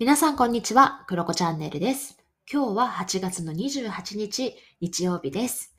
[0.00, 2.18] 皆さんこんにちは、クロコチャンネルです。
[2.52, 5.72] 今日は8月の28日、日曜日です。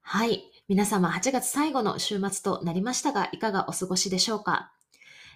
[0.00, 0.42] はい。
[0.66, 4.72] 皆様8月最後の週末となりましたが、いかがお過ごしでしょうか、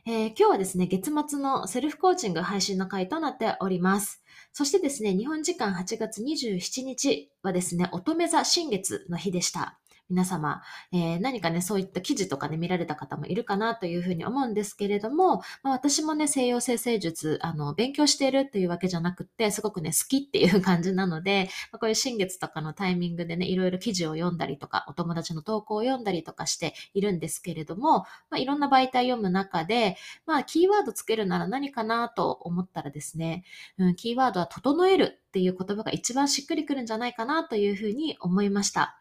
[0.04, 4.24] えー今日はですね、月末のセルフコーチング配信の回となっております。
[4.52, 9.78] そしてですね、日本時間8月27日はですね、乙女座新月の日でした。
[10.12, 10.60] 皆様、
[10.92, 33.44] えー何かね、そういった記事とかね、見られた方もいるかなというふうに思うんですけれども、まあ、私もね、西洋生成術、あの、勉強しているっていうわけじゃなくて、すごくね、好きっていう感じなので、まあ、こういう新月とかのタイミングでね、いろいろ記事を読んだりとか、お友達の投稿を読んだりとかしているんですけれども、まあ、いろんな媒体読む中で、まあ、キーワードつけるなら何かなと思ったらですね、
[33.78, 39.00] うん、キーワードは整えるっていう言葉が一番しっくりくるんじゃないかなというふうに思いました。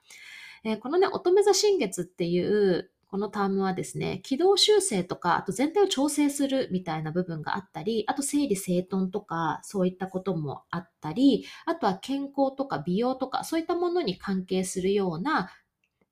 [0.64, 15.52] えーこのね、乙女座新月っていう、このタームはですね、軌道修正とか、あと全体を調整するみたいな部分があったり、あと整理整頓とか、そういったこともあったり、あとは健康とか美容とか、そういったものに関係するような、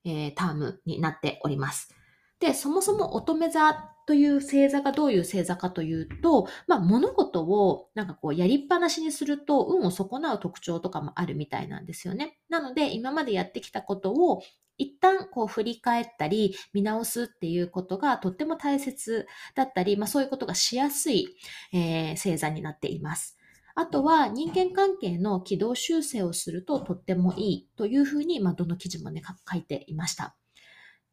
[0.03, 1.98] えータームになっております。
[2.39, 3.73] で、そもそも乙女座
[4.07, 12.39] という星座がどういう星座かというと、まあ物事をなんかこうやりっぱなしにすると運を損なう特徴とかもあるみたいなんですよね。
[12.49, 14.41] なので今までやってきたことを
[14.77, 21.27] 一旦こう振り返ったり見直すっていうことがとっても大切だったり、まあそういうことがしやすい、
[21.73, 23.37] えー星座になっています。
[23.75, 30.35] あとは人間関係の軌道修正をするととってもいいというふうに、まあどの記事もね書いていました。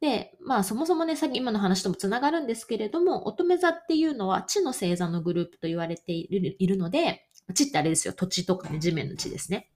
[0.00, 9.70] で、まあそもそもね、さっき今の話ともつながるんですけれども、乙女座っていうのは地の星座のグループと言われているいるので、地ってあれですよ、土地とかね、地面の地ですね。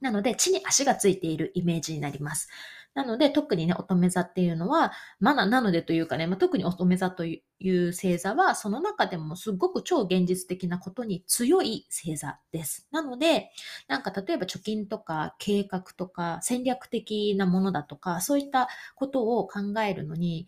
[0.00, 2.48] なので、地に足がついているイメージになります。
[2.94, 12.86] なので、特にね、乙女座っていうのは、まあ、なのでというかね、まあ、特に乙女座という星座は、その中でもすごく超現実的なことに強い星座です。
[12.90, 13.50] なので、
[13.88, 20.46] なんか例えば貯金とか計画とか戦略的なものだとか、そういったことを考えるのに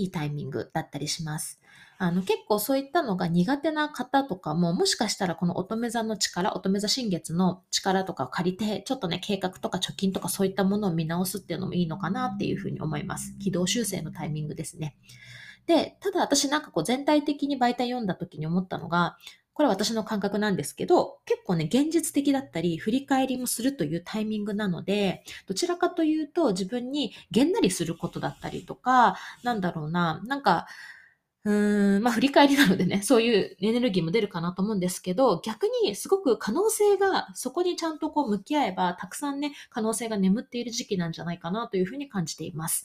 [0.00, 1.60] いいタイミングだったりします。
[1.98, 13.34] あの結構そういったのが苦手な方とかも、もしかしたらこの乙女座の力、乙女座新月の力とかを借りて、ちょっとね、計画とか貯金とかそういったものを見直すっていうのもいいのかなっていうふうに思います。
[13.38, 14.96] 軌道修正のタイミングですね。
[15.66, 19.16] で、ただ私なんかこう全体的に媒体読んだ時に思ったのが、
[19.56, 30.66] これは私の感覚なんですけど、結構ね、現実的だったり、振り返りもするというタイミングなので、どちらかというと自分にげんなりすることだったりとか、なんだろうな、なんか、
[31.44, 42.84] うーん、まあ振り返りなのでね、そういうエネルギーも出るかなと思うんですけど、逆にすごく可能性が、そこにちゃんとこう向き合えば、たくさんね、可能性が眠っている時期なんじゃないかなというふうに感じています。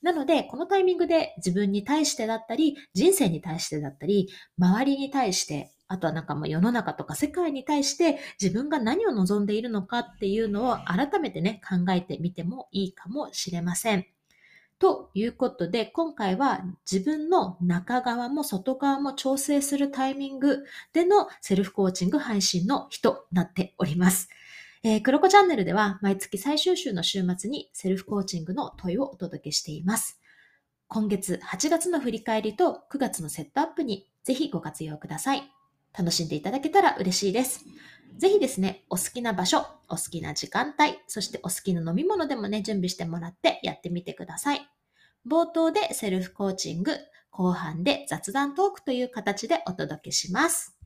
[0.00, 14.06] なので、このタイミングで自分に対してだったり、人生に対してだったり、周りに対して、あとはなんかもう世の中とか世界に対して自分が何を望んでいるのかっていうのを改めてね、考えてみてもいいかもしれません。
[14.78, 24.28] ということで、今回は自分の中側も外側も調整するタイミングでのセルフコーチング配信の日となっております。
[24.82, 30.20] えー、クロコチャンネルでは毎月最終週の週末にセルフコーチングの問いをお届けしています。
[30.88, 35.63] 今月8月の振り返りと9月のセットアップにぜひご活用ください。
[35.96, 37.64] 楽しんでいただけたら嬉しいです。
[38.18, 44.68] ぜひですね、お好きな場所、お好きな時間帯、そしてお好きな飲み物でもね、準備してもらってやってみてください。
[45.28, 46.96] 冒頭でセルフコーチング、
[47.30, 50.76] 後半で雑談トークという形でお届けします。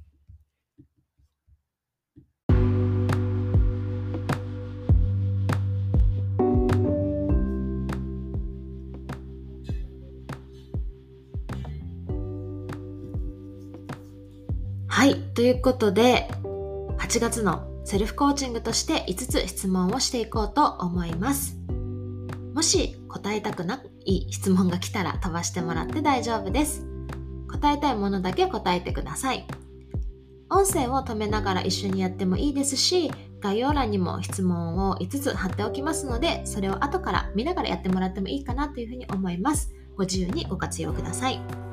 [15.09, 15.23] はい。
[15.33, 16.29] ということで、
[16.99, 21.57] 8月のセルフコーチングとして5つ質問をしていこうと思います。
[22.53, 26.87] もし答えたくない質問が来たら飛ばしてもらって大丈夫です。
[27.51, 29.47] 答えたいものだけ答えてください。
[30.51, 33.11] 音声を止めながら一緒にやってもいいですし、
[33.41, 39.75] 概要欄にも質問を5つ貼っておきますので、それを後から見ながらやってもらってもいいかなというふうに思います。
[39.97, 41.68] ご自由にご活用ください。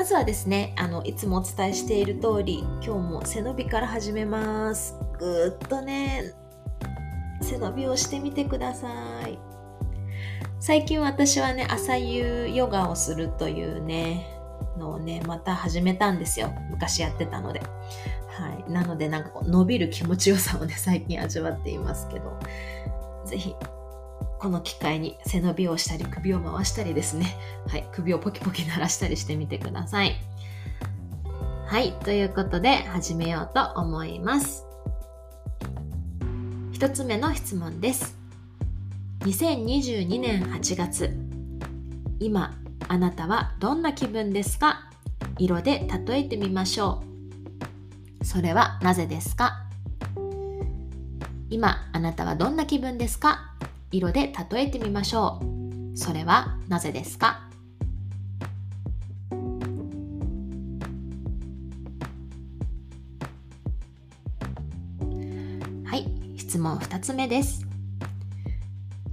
[0.00, 4.98] まずはですね、あの、いつもお伝えしている通り、今日も背伸びから始めます。
[5.18, 6.32] ぐっとね、
[7.42, 8.88] 背伸びをしてみてくださ
[9.28, 9.38] い。
[10.58, 14.26] 最近私はね、朝夕ヨガをするというね、
[14.78, 16.50] のをね、また始めたんですよ。
[16.70, 17.60] 昔やってたので。
[17.60, 18.72] はい。
[18.72, 22.38] なので、なんかこう伸びる気持ちよさをね、最近味わっていますけど、
[23.26, 23.54] ぜひ、
[24.40, 27.36] この機会に背伸びをしたり、首を回したりですね。
[27.68, 27.86] はい。
[27.92, 30.16] 首をポキポキ鳴らしたりしてみてください。
[31.66, 34.64] はい、ということで始めようと思います。
[36.72, 38.16] 一つ目の質問です。
[39.20, 41.14] 2022年8月、
[42.18, 42.56] 今、
[42.88, 44.90] あなたはどんな気分ですか？
[45.38, 47.02] 色で例えてみましょ
[48.22, 48.24] う。
[48.24, 49.66] それはなぜですか？
[51.50, 53.54] 今、あなたはどんな気分ですか？
[53.92, 55.98] 色で例えてみましょう。
[55.98, 57.48] それはなぜですか？
[65.84, 66.06] はい、
[66.36, 67.66] 質問2つ目です。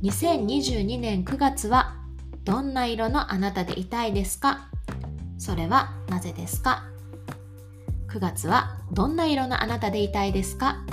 [0.03, 1.95] 2022年9月は
[2.43, 4.69] どんな色のあなたでいたいですか？
[5.39, 6.83] それはなぜですか
[8.09, 10.85] ?9 月はどんな色のあなたでいたいですか？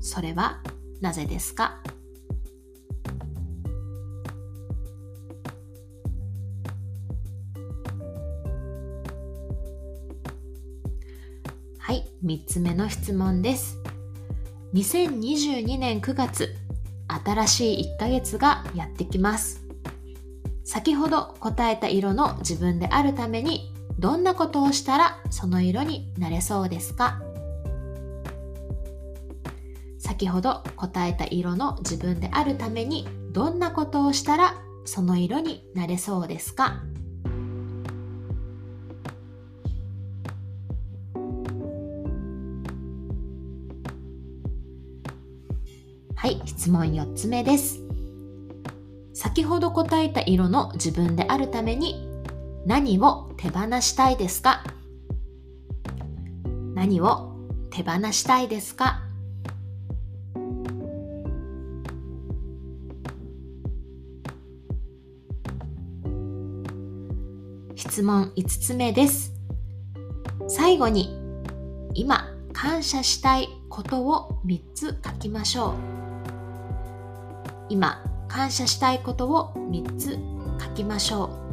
[0.00, 0.60] それは
[1.00, 1.80] なぜですか？
[11.86, 13.76] はい、3つ目の質問です。
[14.72, 16.56] 2022年9月、
[17.26, 19.60] 新しい1ヶ月がやってきます。
[20.64, 27.20] 先ほど答えた色の自分であるために、どんなことをしたらその色になれそうですか？
[29.98, 34.54] 先ほど答えた色の自分であるために、どんなことをしたら
[34.86, 36.82] その色になれそうですか？
[46.24, 47.82] はい、質問4つ目です。
[49.12, 52.08] 先ほど答えた色の自分であるために
[52.64, 54.64] 何を手放したいですか？
[56.74, 57.36] 何を
[57.70, 59.02] 手放したいですか？
[67.76, 69.34] 質問5つ目です。
[70.48, 71.14] 最後に
[71.92, 75.93] 今感謝したいことを3つ書きましょう。
[77.68, 80.18] 今感謝したいことを3つ
[80.62, 81.44] 書きましょう。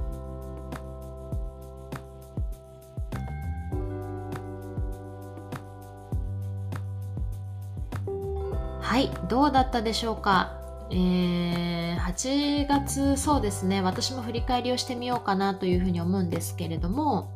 [8.81, 10.57] はい、どうだったでしょうか？
[10.93, 17.31] えー、8月そうですね私も振り返りをしてみようかなというふうに思うんですけれども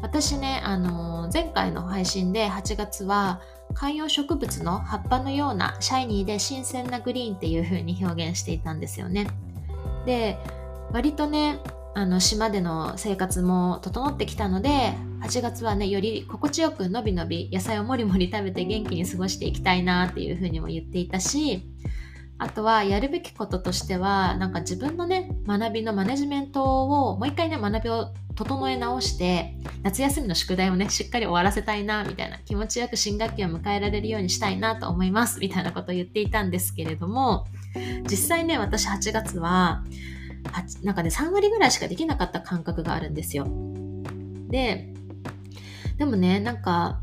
[0.00, 3.40] 私ね、あの前回の配信で8月は
[3.72, 9.26] 観葉植物の葉っぱのようなシャイニーで新鮮なグリーンっていう風に表現していたんですよね。
[10.06, 10.38] で
[10.92, 11.58] 割とね
[11.94, 21.62] あの島での生活も整ってきたので8月はねより心地よくのびのび野菜をもりもり食べて元気に過ごしていきたいなっていう風にも言っていたし
[22.38, 37.46] あとはやるべきこととしてはなんか自分のね学びのマネジメントをもう一回ね学びを整え直して夏休みの宿題をねしっかり終わらせたいなみたいな気持ちよく新学期を迎えられるようにしたいなと思いますみたいなことを言っていたんですけれども
[38.10, 39.84] 実際ね私8月は
[40.82, 43.46] なんかね3割ぐらいしかできなかった感覚があるんですよ。
[44.48, 44.92] で
[45.96, 47.00] でもねなんか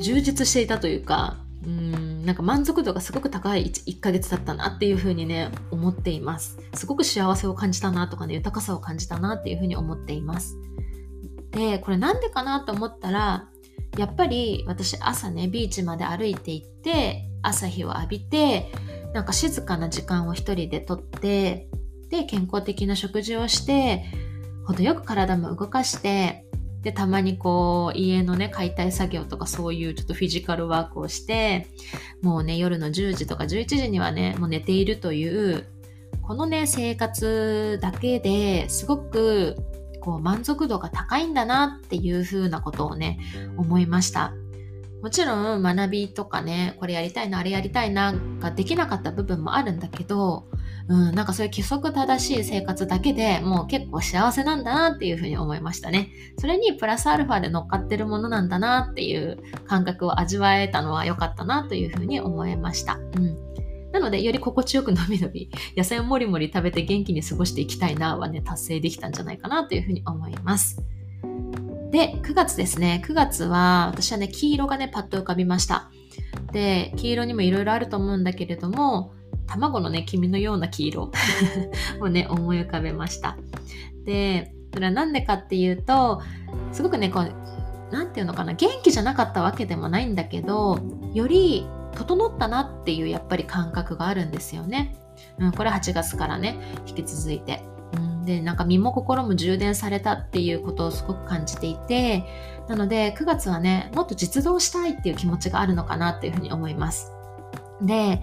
[0.00, 6.58] 充実していたというかうんなんか満足度がすごく高い 1, 1ヶ月だったなっていうふうにね思っています。
[6.74, 10.56] すごく幸せを感じたなとかね豊かさを感じたなっていうふうに思っています。
[11.50, 13.48] でこれなんでかなと思ったら
[13.96, 18.72] やっぱり私朝ねビーチまで歩いて行って朝日を浴びて
[19.12, 21.68] なんか静かな時間を一人でとって
[22.08, 24.04] で健康的な食事をして
[24.64, 26.46] 程よく体も動かして
[26.82, 31.68] でたまにこう家のね解体作業とかそういうちょっとフィジカルワークをして
[32.22, 35.66] もうね夜の10時とか11時にはねもう寝ているという
[36.22, 39.56] このね生活だけですごく
[40.00, 43.20] こう満足度が高いんだなっていう風なことをね
[43.56, 44.34] 思いました。
[45.02, 50.46] もちろん学びとかねこれやりたいなあれやりたいなができなかった部分もあるんだけど
[50.88, 56.10] うん、なんかそういう規則正しい生活だけでもう結構幸せなんだなっていうふうに思いましたね。
[56.38, 62.98] それにプラスアルファで乗っかってるものなんだなっていう感覚を味わえたのは良かったなというふうに思いました。
[63.16, 63.52] うん。
[63.92, 70.82] なので、より心地よくのびのび、野菜をもりもり食べて元気に過ごしていきたいなはね、達成できたんじゃないかなというふうに思います。
[71.90, 73.02] で、9月ですね。
[73.06, 75.90] 9月は、私はね、黄色がね、パッと浮かびました。
[76.52, 79.12] で、黄色にもいろいろあると思うんだけれども、
[79.46, 81.10] 卵のね、黄身のような黄色
[82.00, 83.36] をね、思い浮かべました。
[84.04, 86.22] で、それはなんでかっていうと、
[86.72, 87.32] すごくね、こう、
[87.92, 90.78] なんていうのかな、元気じゃなかったわけでもないんだけど、
[91.12, 94.96] より整ったなっていうやっぱり感覚があるんですよね。
[95.38, 97.62] うん、これ8月からね、引き続いて。
[97.94, 102.24] うん、ん、で、なんか身も心も充電されたっていうことをすごく感じていて、
[102.68, 107.12] なので9月はね、もっと実動したいっていう気持ちがあるのかなっていうふうに思います。
[107.82, 108.22] で、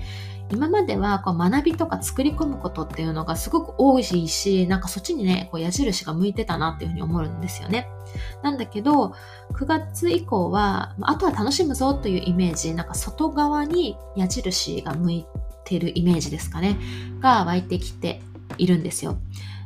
[0.52, 7.88] 今まではこう学びとか作り込むことっていうのがすごく多いし、なんかそっちにね、こう矢印が向いてたなっていうふうに思うんですよね。
[8.42, 9.14] なんだけど、
[9.54, 15.26] 9月以降は、あとは楽しむぞというイメージ、なんか外側に矢印が向い
[15.66, 16.78] てるイメージですかね、
[17.20, 18.22] が湧いてきて
[18.58, 19.18] いるんですよ。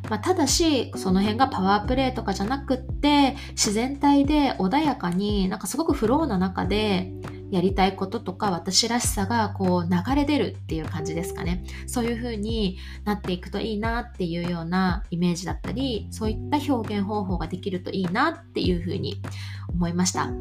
[0.09, 7.13] まあ、ただし、その辺がパワープレイとかじゃなくって、自然体で穏やかに、なんかすごくフローな中で、
[7.53, 11.63] やりたいこととか私らしさがこう流れ出るっていう感じですかね。
[11.85, 19.21] そういう風になっていくといいなっていうようなイメージだったり、そういった表現方法ができるといいなっていう風に
[19.69, 20.31] 思いました。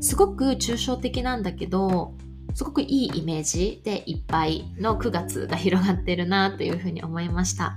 [0.00, 2.14] すごく抽象的なんだけど、
[2.54, 7.76] すごくいいイメージでいっぱいの9月が広がってるなというふうに思いました。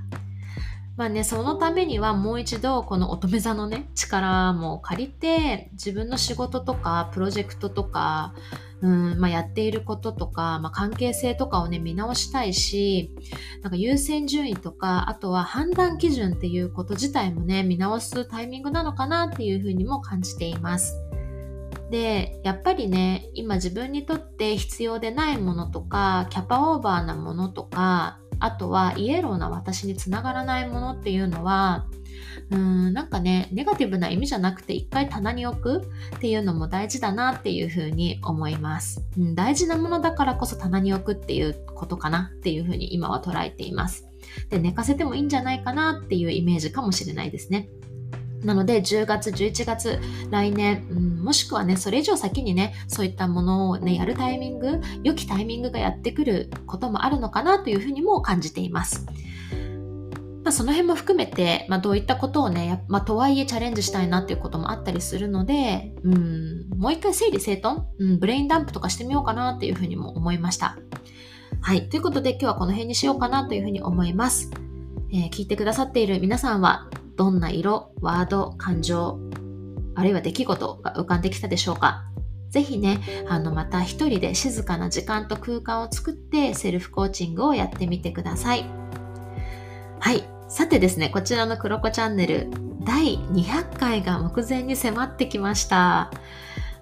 [0.97, 8.33] まあね、そのためにはもう一度この乙女座のね、力も借りて自分の仕事とかプロジェクトとか
[8.81, 13.15] うんまあ、やっていることとか、まあ、関係性とかをね見直したいし
[13.61, 20.95] なんか優先順位とかあとは判断基準っていうこと自体もね見直すタイミングなのかなっていうふうにも感じています。
[21.91, 31.85] でやっぱりね今自分にとって必要でないものとかキャパオーバーなものとかあとはイエローな私につながらないものっていうのは
[32.49, 35.83] うーんなんかねネガティブな意味じゃなくて一回棚に置く
[36.15, 44.07] っていうのも大事だなっていうふうに思います、うん、大事なものだからこそ棚に置くっていうことかなっていうふうに今は捉えています。
[44.49, 47.69] で寝かせてもいいんじゃないかなっていうイメージかもしれないですね。
[48.43, 59.05] なので10月、11月、来年、うん、もしくはね、それ以上先にね、そういったものをね、やるタイミング、良きタイミングがやってくることもあるのかなというふうにも感じています。
[60.43, 70.77] まあ、その辺も含めて、まあ、どういったことをね、まあ、とはいえチャレンジしたいなっていうこともあったりするので、うん、もう一回整理整頓、うん、ブレインダンプとかしてみようかなっていうふうにも思いました。
[71.61, 71.89] はい。
[71.89, 74.49] ということで今日はこの辺にしようかなというふうに思います。
[75.13, 76.87] えー、聞いてくださっている皆さんは、
[77.21, 79.19] どんな色、ワード、感情、
[79.93, 82.05] あるいは出来事が浮かんできたでしょうか
[82.49, 82.99] ぜひね、
[83.29, 88.65] あの、また一人で静かな時間と空間を作ってセルフコーチングをやってみてください。
[89.99, 90.23] はい。
[90.49, 92.49] さてですね、こちらのクロコチャンネル、
[92.83, 96.09] 第200回が目前に迫ってきました。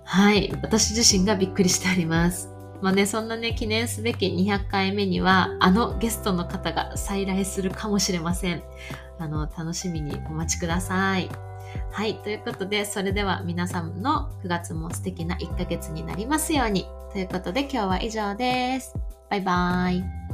[0.05, 0.57] はい。
[0.61, 2.58] 私自身がびっくりしております。
[2.81, 8.63] まあね、そんなね、記念すべき200回目には、あのゲストの方が再来するかもしれません。
[9.19, 11.29] あの、楽しみにお待ちください。
[11.91, 12.15] はい。
[12.15, 16.87] ということで、それでは皆さんの9月も素敵な1ヶ月になりますように。
[17.11, 18.95] ということで、今日は以上です。
[19.29, 20.28] バイバーイ。